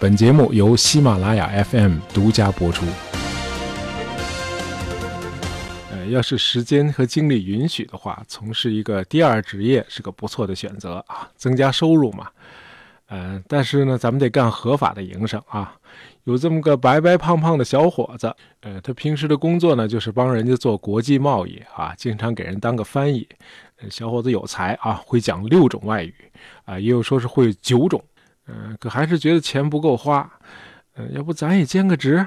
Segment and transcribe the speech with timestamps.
[0.00, 2.86] 本节目由喜马拉雅 FM 独家播出。
[5.90, 12.28] 呃，要是时间和精力允许的话，从事一个第二职业是个不错的选择啊，增加收入嘛。
[13.08, 15.74] 嗯，但是呢，咱们得干合法的营生啊。
[16.22, 23.26] 有这么个白白胖胖的小伙子，呃，他平时的工作呢，就是帮人家做国际贸易啊，经常给人当个翻译。
[23.90, 26.14] 小伙子有才啊，会讲六种外语
[26.66, 28.00] 啊，也有说是会九种。
[28.48, 30.30] 嗯，可还是觉得钱不够花。
[30.96, 32.26] 嗯，要不咱也兼个职？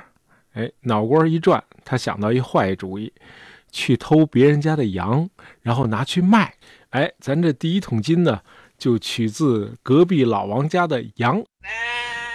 [0.54, 3.12] 哎，脑瓜一转，他想到一坏主意，
[3.72, 5.30] 去偷别人家的羊，
[5.62, 6.54] 然后拿去卖。
[6.90, 8.40] 哎，咱这第一桶金呢，
[8.78, 11.42] 就取自隔壁老王家的羊。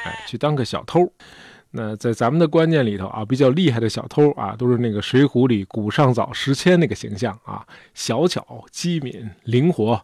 [0.05, 1.13] 哎，去当个小偷。
[1.73, 10.03] 那在咱们的观念里头啊，比较厉害的小偷啊，都是那个《水浒》里古上早时迁那个形象啊，小巧机敏、灵活。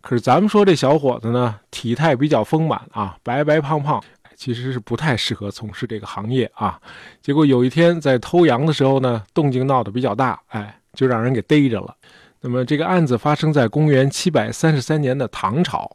[0.00, 4.02] 可是咱们说这小伙子呢，体态比较丰满啊，白白胖胖，
[4.34, 6.80] 其实是不太适合从事这个行业啊。
[7.20, 11.94] 结果有一天在偷羊的时候呢，动静闹得比较大，哎，就让人给逮着了。
[12.40, 15.90] 那么这个案子发生在公元七百三十三年的唐朝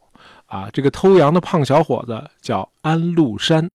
[0.46, 3.68] 啊，这个偷羊的胖小伙子叫安禄山。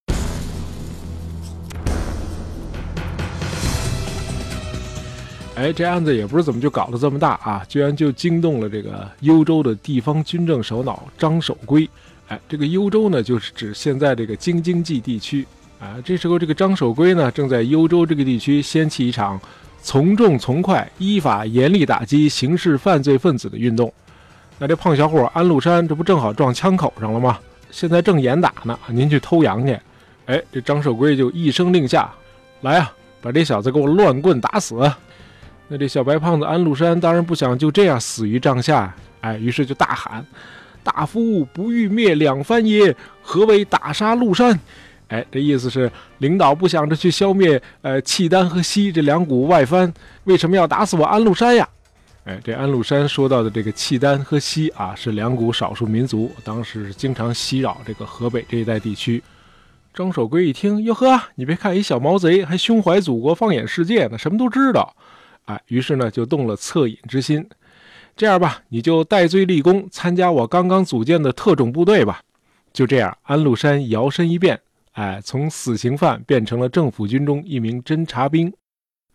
[5.61, 7.63] 哎，这案子也不知怎么就搞得这么大啊！
[7.69, 11.87] 居然就惊动了这个幽州的地方军政首脑张守珪。
[12.29, 15.45] 哎，这个幽州呢，就是指现在这个京津冀地区
[15.79, 15.97] 啊。
[16.03, 19.39] 这时候，这个张守珪呢，正在幽州这个地区掀起一场
[19.83, 23.93] 从重从快、依法严厉打击刑事犯罪分子的运动。
[24.57, 27.37] 那这胖小伙安禄山，这不正好撞枪口上了吗？
[27.69, 29.79] 现在正严打呢，您去偷羊去。
[30.25, 32.11] 哎，这张守珪就一声令下，
[32.61, 34.91] 来啊，把这小子给我乱棍打死！
[35.73, 40.25] 那这小白胖子安禄山当然不想就这样死于帐下，哎，于是就大喊
[40.83, 42.93] ：“大夫不欲灭两藩耶？
[43.21, 44.59] 何为打杀禄山？”
[45.07, 49.93] 哎，这意思是领导不想着去消灭呃契丹和西这两股外藩，
[50.25, 51.65] 为什么要打死我安禄山呀？
[52.25, 59.23] 哎，这安禄山说到的这个契丹和西啊，是两股少数民族，当时经常袭扰这个河北这一带地区。
[59.93, 64.93] 张守珪一听，哟呵，你别看一小毛贼，还胸怀祖国，放眼世界呢，什么都知道。
[65.45, 67.45] 哎，于是呢，就动了恻隐之心。
[68.15, 72.21] 这样吧，你就戴罪立功，参加我刚刚组建的特种部队吧。
[72.73, 74.59] 就这样，安禄山摇身一变，
[74.91, 78.51] 哎，从死刑犯变成了政府军中一名侦察兵。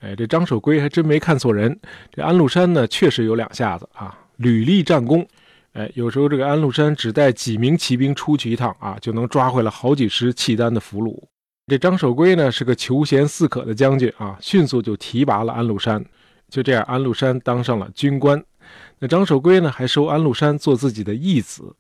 [0.01, 1.79] 哎，这张守珪还真没看错人。
[2.13, 5.27] 这安禄山呢，确实有两下子啊，屡立战功。
[5.73, 11.23] 哎，有时候这个安禄山只带几名骑兵出去一趟啊，就能抓回来好几十契丹的俘虏。
[11.69, 16.05] 这张守珪呢，是个求贤似渴的将军啊，迅速就提拔了安禄山。
[16.49, 18.41] 就这样，安禄山当上了军官。
[19.01, 21.75] 那张守珪呢，还收安禄山做自己的义子。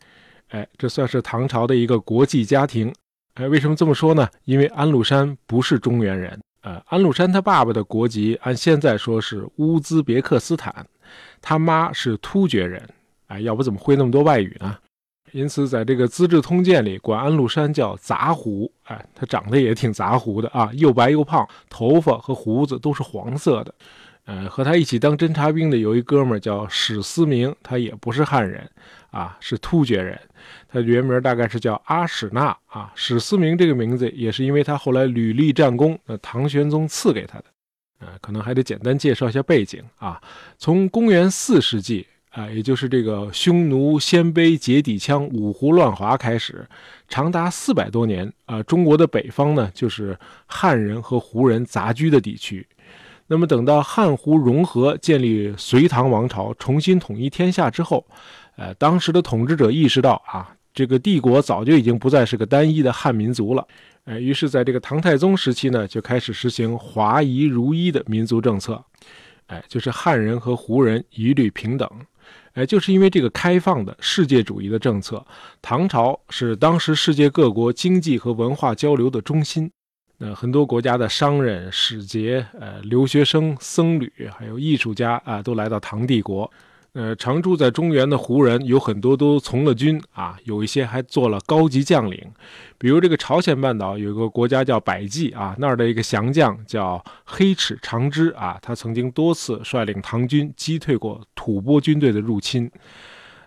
[0.49, 2.93] 哎，这算是唐朝的一个国际家庭。
[3.35, 4.29] 哎，为什么这么说呢？
[4.45, 6.37] 因为安禄山不是中原人。
[6.63, 10.85] 呃，安禄山他爸爸的国籍按现在说是乌兹别克斯坦，
[11.41, 12.83] 他妈是突厥人。
[13.29, 14.77] 哎，要不怎么会那么多外语呢？
[15.37, 18.73] 因此，在这个《资治通鉴》里，管安禄山叫杂胡。
[18.85, 23.75] 哎，他长得也挺杂胡的啊，又白又胖，头发和胡子都是黄色的。
[24.25, 28.67] 呃，和他一起当侦察兵的有一哥们叫史思明，他也不是汉人，
[29.11, 30.19] 啊，是突厥人。
[30.69, 32.91] 他原名大概是叫阿史那啊。
[32.95, 37.45] 史思明这个名字也是因为他后来屡立战功，那唐玄宗赐给他的。
[37.99, 40.19] 呃，可能还得简单介绍一下背景啊。
[40.57, 46.69] 从公元四世纪啊，也就是这个匈奴鲜卑结底羌五胡乱华开始，
[47.09, 50.15] 长达四百多年啊，中国的北方呢，就是
[50.45, 52.67] 汉人和胡人杂居的地区。
[53.27, 58.07] 那么等到汉胡融合，建立隋唐王朝，重新统一天下之后，
[58.57, 63.67] 呃，当时的统治者意识到啊，这个帝国早就已经不再是个单一的汉民族了，
[64.05, 68.85] 呃，于是在这个唐太宗时期呢，就开始实行华夷如一的民族政策，
[69.47, 71.91] 哎，就是汉人和胡人一律平等，
[72.57, 75.25] 哎，就是因为这个开放的世界主义的政策，
[75.61, 79.71] 唐朝是当时世界各国经济和文化交流的中心。
[80.17, 86.51] 那很多国家的商人、使节、呃留学生、僧侣，还有艺术家啊，都来到唐帝国。
[86.97, 92.19] 呃，常住在中原的胡人有很多都从了军啊，有一些还做了高级将领。
[92.79, 102.71] 比如这个朝鲜半岛有一个国家叫百济啊，那儿的一个降将叫黑齿长之啊，他曾经多次率领唐军击退过吐蕃军队的入侵。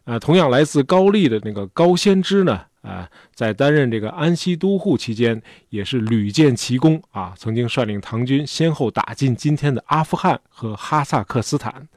[0.04, 2.62] 啊，同样来自高丽的那个高仙芝呢。
[2.82, 7.34] 啊，在担任这个安西都护期间，也是屡建奇功啊！
[7.36, 11.90] 曾经率领唐军先后打进今天的阿富汗和哈萨克斯坦。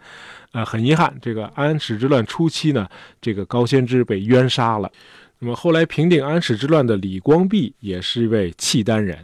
[0.52, 2.88] 呃，很遗憾，这个安史之乱初期呢，
[3.20, 4.90] 这个高仙芝被冤杀了。
[5.38, 9.18] 那么后来平定安史之乱的李光弼也是一位契丹人。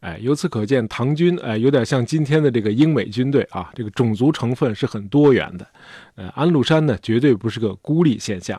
[0.00, 5.66] 哎，由此可见，唐军哎有点像今天的这个英美军队啊，这个种族成分是很多元的。
[6.14, 8.58] 呃，安禄山呢，绝对不是个孤立现象。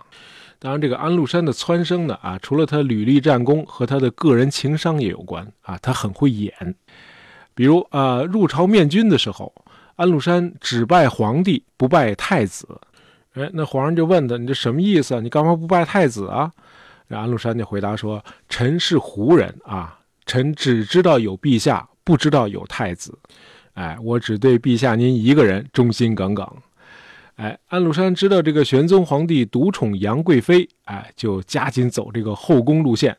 [0.60, 6.76] 当然，这个安禄山的蹿升呢，啊，除了他屡立战功和他的个人情商也有关啊，他很会演。
[7.56, 9.54] 比如啊，入朝面君的时候，
[10.00, 12.66] 安禄山只拜皇帝，不拜太子。
[13.34, 15.20] 哎，那皇上就问他：“你这什么意思？
[15.20, 16.50] 你干嘛不拜太子啊？”
[17.10, 23.14] 那安禄山就回答说：“臣是胡人啊。”臣只知道有陛下，不知道有太子。
[23.74, 26.50] 哎，我只对陛下您一个人忠心耿耿。
[27.36, 33.18] 哎，安禄山知道这个玄宗皇帝独宠杨贵妃，哎，就加紧走这个后宫路线。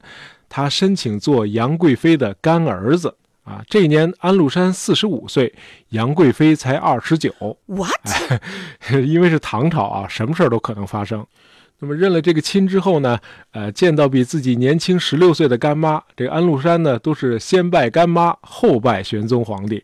[0.49, 3.15] 他申请做杨贵妃的干儿子。
[3.51, 5.53] 啊，这一年安禄山四十五岁，
[5.89, 7.33] 杨贵妃才二十九。
[7.67, 7.91] What？
[9.05, 11.27] 因为是唐朝啊，什么事儿都可能发生。
[11.81, 13.19] 那么认了这个亲之后呢，
[13.53, 19.83] 呃，见到比自己年轻十六岁的干妈，这个安禄山呢，都是先拜干妈，后拜玄宗皇帝。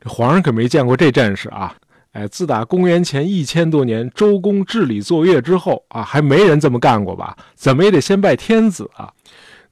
[0.00, 1.74] 这皇上可没见过这阵势啊！
[2.12, 7.36] 哎，自打公元前一千多年周公治理作乐之后啊，还没人这么干过吧？
[7.54, 9.12] 怎么也得先拜天子啊！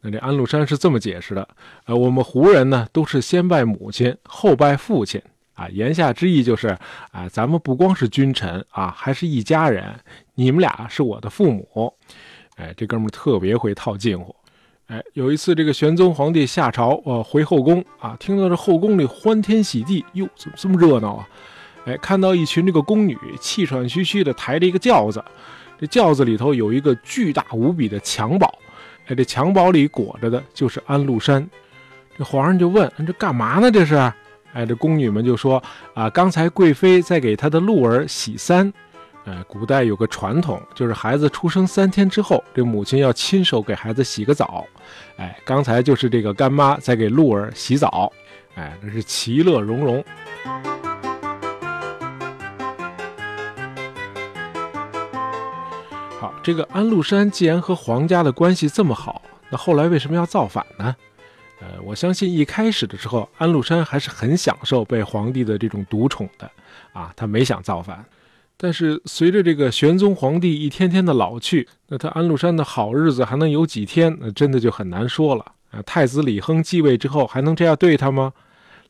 [0.00, 1.48] 那这安禄山是这么解释的：
[1.87, 5.20] 呃，我们胡人呢，都是先拜母亲，后拜父亲。
[5.54, 6.69] 啊，言下之意就是，
[7.12, 9.98] 啊，咱们不光是君臣啊，还是一家人。
[10.34, 11.94] 你们俩是我的父母。
[12.56, 14.37] 哎，这哥们特别会套近乎。
[14.88, 21.28] 哎，有一次这个玄宗皇帝下朝，呃，回后宫啊，听到这后宫里欢天喜地，哟，怎么这么热闹啊？
[21.87, 25.25] 哎，看到一群这个宫女气喘吁吁的抬着一个轿子，
[25.81, 28.46] 这轿子里头有一个巨大无比的襁褓，
[29.06, 31.49] 哎，这襁褓里裹着的就是安禄山。
[32.19, 33.70] 这皇上就问：这干嘛呢？
[33.70, 33.94] 这是？
[34.53, 35.62] 哎，这宫女们就说
[35.94, 38.73] 啊，刚才贵妃在给她的鹿儿洗三。
[39.25, 44.64] 哎，古代有个传统，就是孩子出生三天之后，这母亲要亲手给孩子洗个澡。
[45.17, 48.11] 哎，刚才就是这个干妈在给鹿儿洗澡。
[48.55, 50.02] 哎，这是其乐融融。
[56.46, 59.20] 这个安禄山既然和皇家的关系这么好，
[59.50, 60.94] 那后来为什么要造反呢？
[61.60, 66.48] 呃，我相信一开始的时候，安禄山还是很享受被皇帝的这种独宠的，
[66.93, 68.06] 啊，他没想造反。
[68.56, 74.16] 但是随着这个玄宗皇帝一天天的老去，那他安禄山的好日子还能有几天？
[74.20, 75.82] 那真的就很难说了啊。
[75.82, 78.32] 太子李亨继位之后，还能这样对他吗？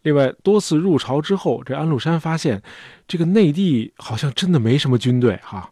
[0.02, 2.62] 另外，多次入朝之后，这安禄山发现，
[3.08, 5.70] 这个内地好像真的没什么军队哈，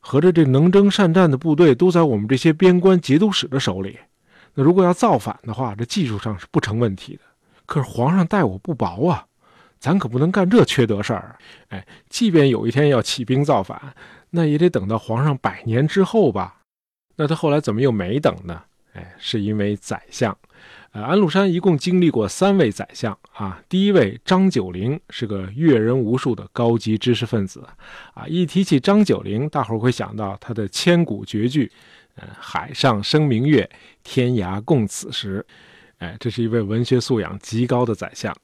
[0.00, 3.98] 合着这能征善战的部队都在我们这些边关节度使的手里。
[4.54, 7.20] 那如果要造反的话，这技术上是不成问题的。
[7.66, 9.24] 可是皇上待我不薄啊，
[9.78, 11.36] 咱可不能干这缺德事儿。
[11.68, 13.80] 哎，即便有一天要起兵造反，
[14.30, 16.56] 那也得等到皇上百年之后吧。
[17.14, 18.60] 那他后来怎么又没等呢？
[18.94, 20.36] 哎，是因为宰相。
[20.92, 23.62] 呃，安禄山一共经历过三位宰相啊。
[23.68, 27.64] 第一位张九龄是个阅人无数的高级知识分子
[28.14, 28.26] 啊。
[28.26, 31.70] 一提起张九龄，大伙儿会想到他的千古绝句。
[32.38, 33.70] 海上生明月，
[34.02, 35.46] 天涯共此时。
[36.00, 38.34] 哎，这是一位文学素养极高的宰相。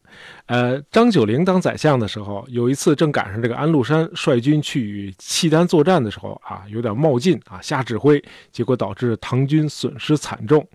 [0.45, 8.23] 呃，张九龄当宰相的时候，有一次正赶上这个安禄山率军去与契丹作战的时候啊，有点冒进啊，瞎指挥，
[8.53, 10.67] 结果导致唐军损失惨重。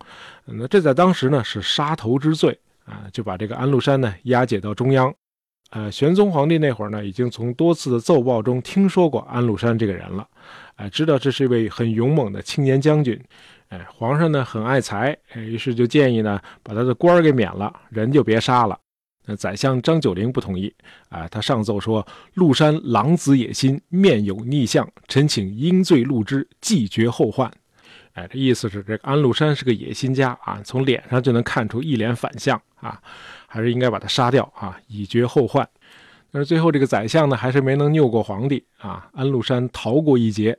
[0.45, 5.13] 那这在当时呢是杀头之罪啊，就把这个安禄山呢押解到中央。
[5.69, 10.27] 呃，玄宗皇帝那会儿呢，已经从多次的奏报中听说过安禄山这个人了。
[10.77, 13.17] 哎，知道这是一位很勇猛的青年将军，
[13.71, 18.77] 哎，皇上呢很爱财，哎，于是就建议呢把他的官儿给免了，人就别杀了。
[19.25, 20.73] 那宰相张九龄不同意，
[21.07, 27.49] 啊，他上奏说：“禄山狼子野心，面有逆相，臣请应罪戮之，既绝后患。”
[28.13, 33.01] 哎，这意思是这个安禄山是个野心家啊，从脸上就能看出一脸反相啊，
[33.47, 35.65] 还是应该把他杀掉啊，以绝后患。
[36.29, 39.07] 但是最后这个宰相呢，还是没能拗过皇帝啊。
[39.13, 40.57] 安禄山逃过一劫，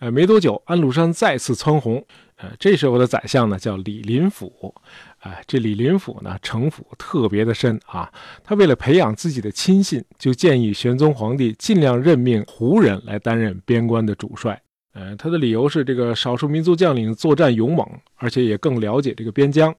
[0.00, 2.02] 呃，没多久，安禄山再次蹿红。
[2.36, 4.74] 呃，这时候的宰相呢叫李林甫，
[5.18, 8.10] 哎，这李林甫呢城府特别的深啊。
[8.42, 14.58] 他为了培养自己的亲信，就建议玄宗皇帝尽量任命胡人来担任边关的主帅。
[14.94, 19.74] 呃，他的理由是这个少数民族将领作战勇猛，而且也更了解这个边疆。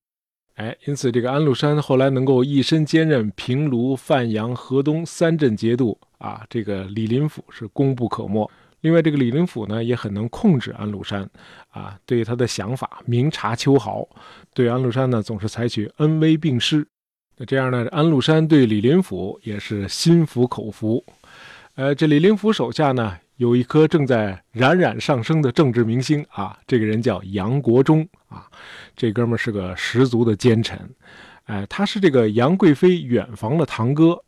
[0.53, 8.47] 哎，因此这个安禄山后来能够一身兼任平卢、范阳、河东三镇节度啊，这个李林甫是功不可没。
[8.81, 11.27] 另外，这个李林甫呢也很能控制安禄山
[11.69, 14.07] 啊，对他的想法明察秋毫，
[14.53, 16.87] 对安禄山呢总是采取恩威并施。
[17.37, 21.03] 那这样呢，安禄山对李林甫也是心服口服。
[21.75, 23.17] 呃，这李林甫手下呢。
[23.37, 28.45] 有一颗正在冉冉上升的政治明星啊，这个人叫杨国忠啊，
[28.95, 30.77] 这哥们是个十足的奸臣，
[31.45, 34.23] 哎，他是这个杨贵妃远房的堂哥。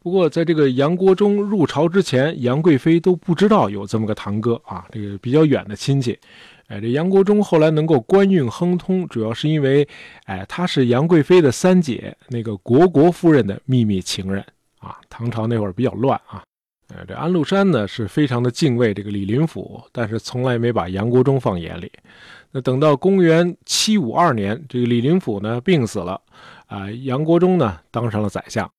[0.00, 6.18] 不过，在这个杨国忠入朝之前，杨贵妃都不知道有这么个堂哥啊，这个比较远的亲戚。
[6.68, 9.86] 哎，这杨国忠后来能够官运亨通，主要是因为，
[10.26, 14.44] 哎，他是杨贵妃的三姐那个虢国夫人的秘密情人
[14.78, 14.96] 啊。
[15.08, 16.44] 唐朝那会儿比较乱啊，
[16.94, 21.90] 呃，这安禄山呢是非常的敬畏这个李林甫，但是从来没把杨国忠放眼里。
[22.52, 26.20] 那等到公元七五二年，这个李林甫呢病死了，
[26.66, 28.70] 啊，杨国忠呢当上了宰相。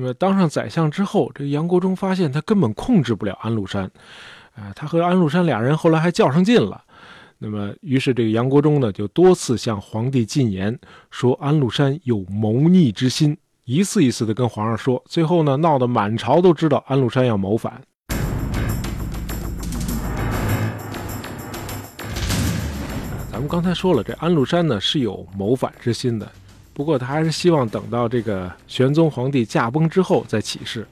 [0.00, 3.90] 那么当上宰相之后，这杨国忠发现他根本控制不了安禄山，
[4.54, 6.84] 啊，他和安禄山俩人后来还较上劲了。
[7.38, 10.78] 那么，于是这个杨国忠呢，就多次向皇帝进言，
[11.10, 17.82] 说安禄山有谋逆之心，一次一次的跟皇上说，最后呢，闹得满朝都知道安禄山要谋反。
[23.32, 26.30] 咱们刚才说了，这安禄山呢是有谋反之心的，
[26.78, 30.86] 不过他还是希望等到这个玄宗皇帝驾崩之后再起事。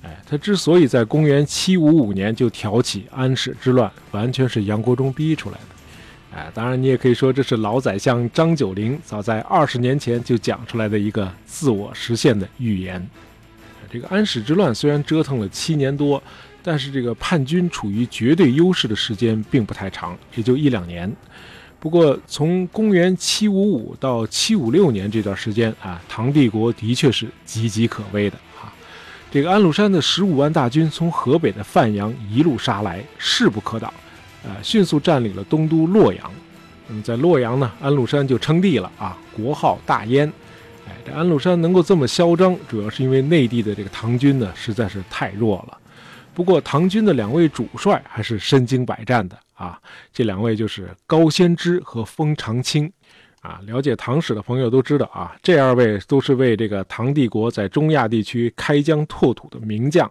[0.00, 6.36] 哎，他之所以在公元七五五年就挑起安史之乱，完全是杨国忠逼出来的。
[6.36, 13.04] 哎，当然，你也可以说这是老宰相张九龄早在二十年前就讲出来的一个自我实现的预言。
[13.90, 16.22] 这个安史之乱虽然折腾了七年多，
[16.62, 21.12] 但是这个叛军处于绝对优势的时间并不太长，也就一两年。
[21.82, 28.72] 不过，从公元七五五到七五六年这段时间啊，唐帝国的确是岌岌可危的啊。
[29.32, 33.92] 这个安禄山的十五万大军从河北的范阳一路杀来，势不可挡。
[34.44, 36.30] 呃，迅速占领了东都洛阳。
[36.86, 40.32] 那么在洛阳呢，安禄山就称帝了啊，国号大燕。
[40.86, 45.76] 哎，这安禄山能够这么嚣张，主要是因为内地的这个唐军呢实在是太弱了。
[46.32, 49.80] 不过唐军的两位主帅还是身经百战的啊，
[50.12, 52.92] 这两位就是高仙芝和封长清。
[53.42, 60.08] 啊，了解唐史的朋友都知道啊，这二位都是为这个唐帝国在中亚地区开疆拓土的名将。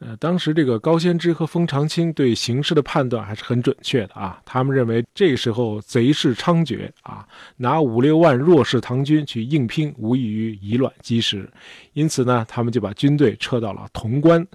[0.00, 4.40] 呃，当时这个高仙芝和封长清对形势的判断还是很准确的啊。
[4.44, 7.26] 他们认为这时候贼势猖獗啊，
[7.56, 11.50] 拿五六万弱势唐军去硬拼，无异于以卵击石。
[11.94, 14.46] 因此呢，他们就把军队撤到了潼关。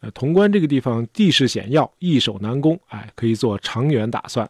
[0.00, 4.48] 呃，潼关这个地方地势险要，易守难攻，哎，可以做长远打算。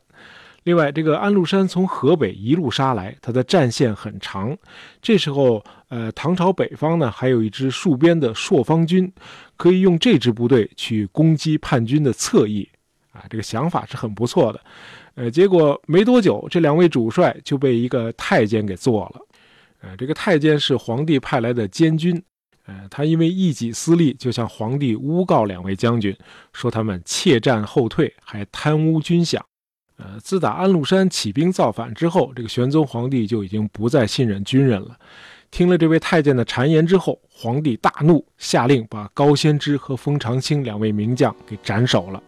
[0.68, 4.54] 另外，这个安禄山从河北一路杀来，他的战线很长。
[5.00, 9.10] 这时候，呃，唐朝北方呢还有一支戍边的朔方军，
[9.56, 12.68] 可以用这支部队去攻击叛军的侧翼。
[13.12, 14.60] 啊，这个想法是很不错的。
[15.14, 19.20] 呃，结果没多久，这两位主帅就被一个太监给做了。
[19.80, 22.22] 呃，这个太监是皇帝派来的监军。
[22.66, 26.14] 呃，他因为一己私利，就向皇帝诬告两位将军，
[26.52, 29.40] 说他们怯战后退，还贪污军饷。
[29.98, 34.96] 呃，自打安禄山起兵造反之后，这个玄宗皇帝就已经不再信任军人了。
[35.50, 42.22] 听了这位太监的谗言之后，皇帝大怒，下令把高仙芝和封长清两位名将给斩首了。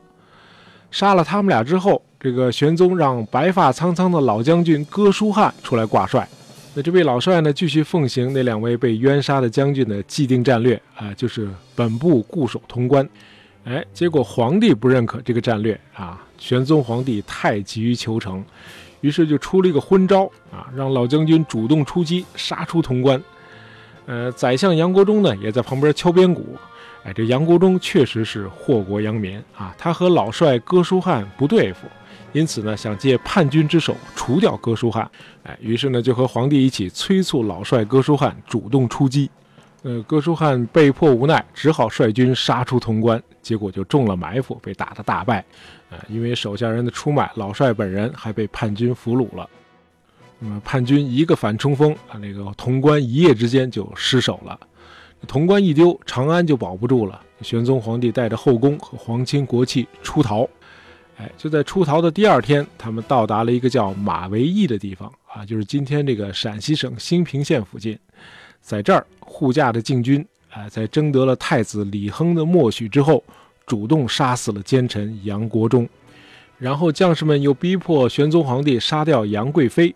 [0.91, 6.29] 杀了他们俩之后，这个玄宗让白发苍苍的老将军哥舒翰出来挂帅。
[6.75, 13.09] 那这位老帅呢，继续奉行那两位被冤杀的将军的既定战略啊，就是本部固守潼关。
[13.65, 16.21] 哎，结果皇帝不认可这个战略啊。
[16.39, 18.43] 玄宗皇帝太急于求成，
[19.03, 23.23] 于是就出了一个昏招啊，让老将军主动出击，杀出潼关。
[24.07, 26.57] 呃，宰相杨国忠呢，也在旁边敲边鼓。
[27.05, 31.87] 哎，这杨国忠确实是祸国殃民啊，他和老帅哥舒翰不对付，
[32.33, 35.09] 因此呢，想借叛军之手除掉哥舒翰。
[35.43, 39.31] 哎，于是呢，就和皇帝一起催促老帅哥舒翰主动出击。
[39.83, 45.43] 呃，哥舒翰被迫无奈，只好率军杀出潼关，结果就中了埋伏，被打得大败。
[45.89, 49.49] 呃，因为手下人的出卖，老帅本人还被叛军俘虏了。
[50.39, 54.59] 那么叛军一个反冲锋啊，那个潼关一夜之间就失守了。
[55.27, 57.21] 潼关一丢，长安就保不住了。
[57.41, 60.49] 玄宗皇帝带着后宫和皇亲国戚出逃。
[61.17, 67.99] 哎，就在出逃的第二天，他们到达了一个叫马嵬驿的地方啊，就是今天这个陕西省兴平县附近。
[68.61, 73.23] 在这儿，护驾的禁军啊，在征得了太子李亨的默许之后。
[73.67, 75.89] 主动杀死了奸臣杨国忠，
[76.59, 79.95] 然后将士们又逼迫玄宗皇帝杀掉杨贵妃。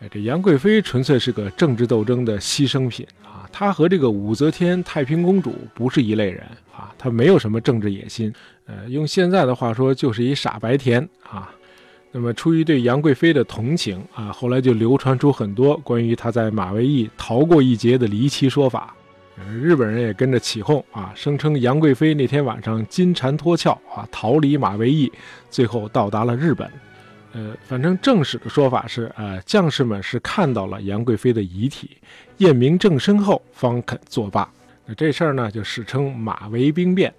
[0.00, 3.48] 哎，这杨贵妃纯粹是个政治斗争的牺牲品啊！
[3.52, 6.44] 她和这个武则天、太平公主不是一类人
[6.76, 6.92] 啊！
[6.98, 8.34] 她没有什么政治野心，
[8.66, 11.54] 呃，用现在的话说，就是一傻白甜啊！
[12.18, 18.92] 那么，出于对杨贵妃的同情啊，后来就流传出很多关于她在马嵬驿逃过一劫的离奇说法。
[19.62, 25.12] 日本人也跟着起哄啊，声称杨贵妃那天晚上金蝉脱壳啊，逃离马嵬驿，
[25.48, 26.68] 最后到达了日本。
[27.34, 31.90] 呃，反正正史的说法是，呃，将士们是看到了杨贵妃的遗体，
[32.38, 34.50] 验明正身后方肯作罢。
[34.84, 37.14] 那这事儿呢，就史称马嵬兵变。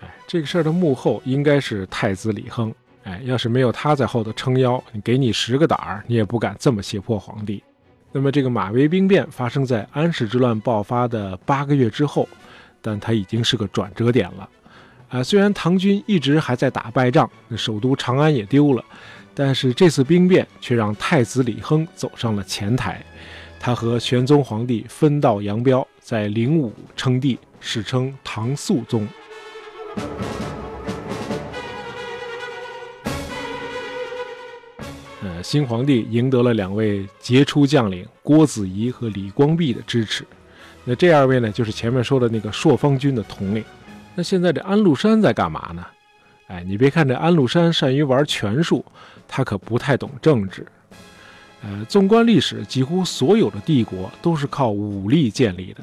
[0.00, 2.74] 哎，这个事儿的幕后应该是太子李亨。
[3.08, 7.64] 哎，要是没有他在后头撑腰，你给你十个胆儿，你也不敢这么胁迫皇帝。
[8.12, 12.28] 那么这个马嵬兵变发生在安史之乱爆发的八个月之后，
[12.82, 14.46] 但它已经是个转折点了。
[15.08, 18.84] 啊，虽然唐军一直还在打败仗，那首都长安也丢了，
[19.32, 23.02] 但是这次兵变却让太子李亨走上了前台。
[23.58, 29.08] 他和玄宗皇帝分道扬镳，在灵武称帝，史称唐肃宗。
[35.42, 40.24] 新皇帝赢得了两位杰出将领郭子仪和李光弼的支持。
[40.84, 43.64] 那这二位呢，就是前面说的那个朔方军的统领。
[44.14, 45.84] 那现在这安禄山在干嘛呢？
[46.48, 48.84] 哎，你别看这安禄山善于玩权术，
[49.28, 50.66] 他可不太懂政治。
[51.62, 55.82] 呃，纵观历史，几乎所有的帝国都是靠武力建立的。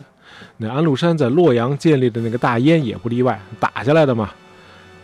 [0.58, 4.32] 那安禄山在洛阳建立的那个大燕也不例外，打下来的嘛。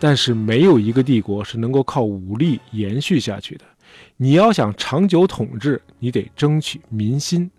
[0.00, 3.64] 但是没有一个帝国是能够靠武力延续下去的。
[4.16, 7.50] 你要想长久统治，你得争取民心。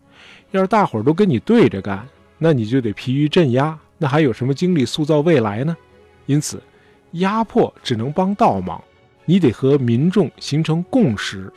[0.51, 2.07] 要是大伙儿都跟你对着干，
[2.37, 5.75] 那你就得疲于镇压，那还有什么精力塑造未来呢？
[6.25, 6.61] 因此，
[7.13, 8.81] 压迫只能帮倒忙，
[9.25, 11.51] 你得和民众形成共识。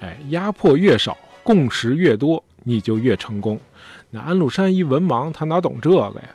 [0.00, 3.58] 哎，压迫越少，共识越多，你就越成功。
[4.10, 6.28] 那安禄山一文盲，他哪懂这个呀？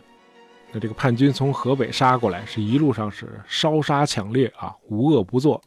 [0.72, 5.62] 那这个叛军从河北杀过来，是一路上是烧杀抢掠啊，无恶不作。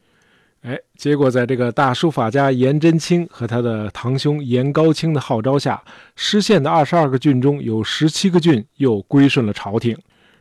[0.63, 5.83] 哎，结果在这个大书法家颜真卿和他的堂兄颜高卿的号召下，
[6.17, 9.97] 失陷的二十二个郡中有十七个郡又归顺了朝廷。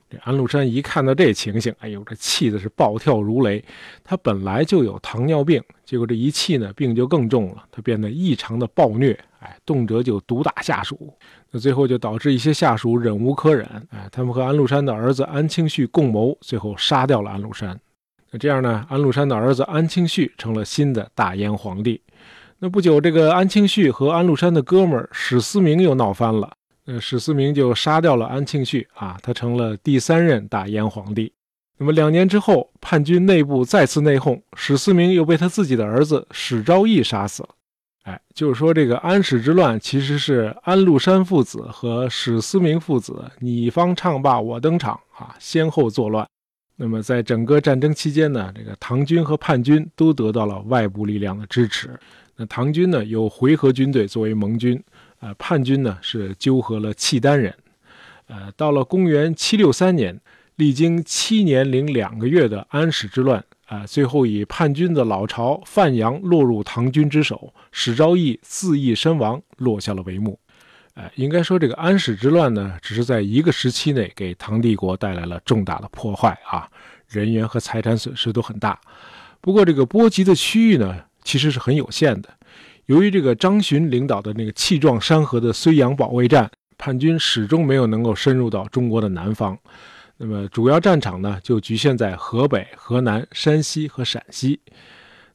[0.09, 3.63] 这安禄山一看到这情形，哎呦，这气的是暴跳如雷。
[4.03, 7.63] 他本来就有糖尿病，结果这一气呢，病就更重了。
[7.71, 11.13] 他变得异常的暴虐，哎，动辄就毒打下属。
[11.51, 17.79] 那最后就导致一些下属忍无可忍，哎，他们和安禄山的儿子安庆绪共谋，最后杀掉了安禄山。
[18.31, 18.85] 那这样呢？
[18.89, 22.01] 安禄山的儿子安庆绪成了新的大燕皇帝。
[22.59, 26.51] 那不久，这个安庆绪和安禄山的哥们史思明又闹翻了。
[26.85, 31.31] 那史思明就杀掉了安庆绪啊，他成了第三任大燕皇帝。
[31.77, 37.49] 那么两年之后，叛军内部再次内讧，史思明又被他自己的儿子史昭义杀死了。
[38.03, 46.27] 哎，就是说这个安史之乱其实是安禄山父子和史思明父子你方唱罢我登场啊，先后作乱。
[46.81, 51.89] 那么，在整个战争期间呢，这个唐军和叛军都得到了外部力量的支持。
[52.37, 54.81] 那唐军呢，有回纥军队作为盟军，
[55.19, 57.53] 呃，叛军呢是纠合了契丹人。
[58.27, 60.17] 呃，到了公元七六三年，
[60.55, 70.39] 历经七年零两个月的安史之乱，啊，最后以叛军的老巢范阳落入唐军之手，史昭义自缢身亡，落下了帷幕。
[70.99, 76.67] 哎，应该说这个安史之乱呢，只是在一个时期内给唐帝国带来了重大的破坏啊，
[77.07, 78.77] 人员和财产损失都很大。
[79.39, 82.27] 不过这个波及的区域呢，其实是很有限的。
[82.87, 89.57] 由于这个张巡领导的那个气壮山河的睢阳保卫战，叛军始终没有能够深入到中国的南方。
[90.17, 94.59] 那么主要战场呢，就局限在河北、河南、山西和陕西。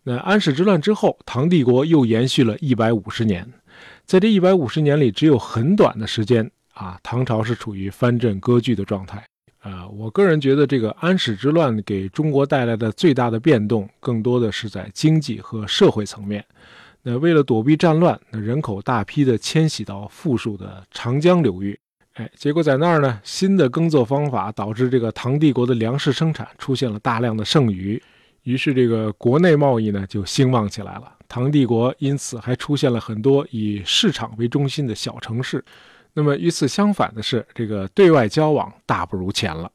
[0.03, 3.50] 那安史之乱之后，唐帝国又延续了一百五十年。
[4.07, 9.25] 在这一百五十年里，只有很短的时间啊，唐朝是处于藩镇割据的状态。
[9.61, 16.45] 啊，我个人觉得这个安史之乱给中国带来的最大的变动，更多的是在经济和社会层面。
[17.03, 21.79] 那为了躲避战乱，那人口大批的迁徙到富庶的长江流域。
[22.12, 28.01] 哎，结果在那儿呢，新的耕作方法导致这个唐帝国的粮食生产出现了大量的剩余，
[28.43, 31.11] 于是这个国内贸易呢就兴旺起来了。
[31.35, 35.64] 唐帝国因此还出现了很多以市场为中心的小城市。
[36.12, 39.68] 那么与此相反的是，这个对外交往大不如前了。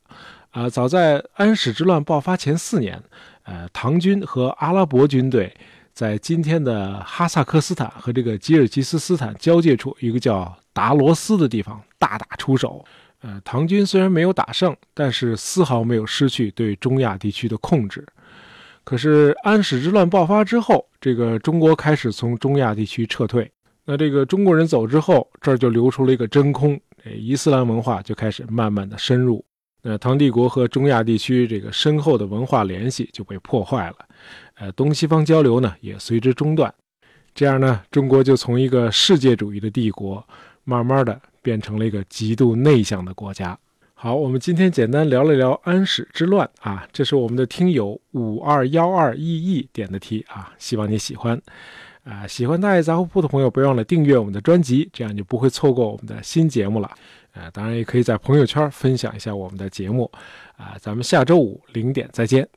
[0.51, 3.03] 啊，早在安史之乱爆发前四年，
[3.43, 5.53] 呃，唐军和阿拉伯军队
[5.91, 12.85] 在今天的哈萨克斯坦和这个吉尔吉斯斯坦交界处一个叫达罗斯的地方大打出手。
[13.19, 18.07] 呃，唐军虽然没有打胜，但是丝毫没有失去对中亚地区的控制。
[18.89, 23.47] 可是安史之乱爆发之后，这个中国开始从中亚地区撤退。
[23.85, 26.73] 那这个中国人走之后，这儿就流出了一个真空，
[27.03, 29.45] 哎，伊斯兰文化就开始慢慢的深入。
[29.83, 33.95] 那唐帝国和中亚地区这个深厚的文化联系就被破坏了，
[34.55, 36.73] 呃，东西方交流呢也随之中断。
[37.35, 40.27] 这样呢，中国就从一个世界主义的帝国，
[40.63, 43.55] 慢慢的变成了一个极度内向的国家。
[44.01, 51.37] 好，我们今天简单聊了聊安史之乱啊，这是我们的听友五二幺二 ee 点的题啊，希望你喜欢。
[52.05, 56.89] 啊，喜欢大爷杂货铺的朋友，别忘了订阅我们的专辑，这样就不会错过我们的新节目了。
[57.33, 60.09] 啊，当然也可以在朋友圈分享一下我们的节目。
[60.55, 62.47] 啊，咱们下周五零点再见。